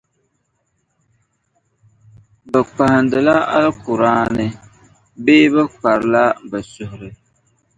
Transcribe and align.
Bɛ 2.51 2.59
kpahindila 2.69 3.35
Alkur’aani, 3.59 4.47
bee 5.23 5.45
bε 5.53 5.61
kparila 5.79 6.23
bε 6.49 6.57
suhiri? 6.71 7.09